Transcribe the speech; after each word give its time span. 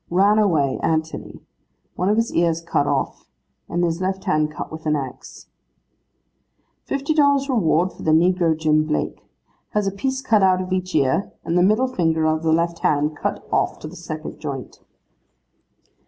'Ran 0.09 0.39
away, 0.39 0.79
Anthony. 0.81 1.45
One 1.95 2.09
of 2.09 2.15
his 2.17 2.33
ears 2.33 2.59
cut 2.59 2.87
off, 2.87 3.29
and 3.69 3.83
his 3.83 4.01
left 4.01 4.23
hand 4.23 4.49
cut 4.49 4.71
with 4.71 4.87
an 4.87 4.95
axe.' 4.95 5.45
'Fifty 6.85 7.13
dollars 7.13 7.47
reward 7.47 7.93
for 7.93 8.01
the 8.01 8.09
negro 8.09 8.57
Jim 8.57 8.87
Blake. 8.87 9.21
Has 9.73 9.85
a 9.85 9.91
piece 9.91 10.23
cut 10.23 10.41
out 10.41 10.59
of 10.59 10.73
each 10.73 10.95
ear, 10.95 11.31
and 11.45 11.55
the 11.55 11.61
middle 11.61 11.85
finger 11.87 12.25
of 12.25 12.41
the 12.41 12.51
left 12.51 12.79
hand 12.79 13.15
cut 13.15 13.47
off 13.51 13.77
to 13.77 13.87
the 13.87 13.95
second 13.95 14.39
joint. 14.39 14.79